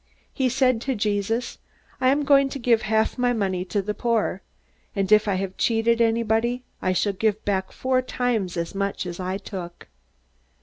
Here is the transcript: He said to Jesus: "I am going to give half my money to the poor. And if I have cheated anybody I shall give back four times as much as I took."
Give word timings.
He 0.33 0.49
said 0.49 0.81
to 0.81 0.95
Jesus: 0.95 1.59
"I 1.99 2.07
am 2.07 2.25
going 2.25 2.49
to 2.49 2.57
give 2.57 2.81
half 2.81 3.19
my 3.19 3.33
money 3.33 3.63
to 3.65 3.83
the 3.83 3.93
poor. 3.93 4.41
And 4.95 5.11
if 5.11 5.27
I 5.27 5.35
have 5.35 5.57
cheated 5.57 6.01
anybody 6.01 6.63
I 6.81 6.91
shall 6.91 7.13
give 7.13 7.45
back 7.45 7.71
four 7.71 8.01
times 8.01 8.57
as 8.57 8.73
much 8.73 9.05
as 9.05 9.19
I 9.19 9.37
took." 9.37 9.89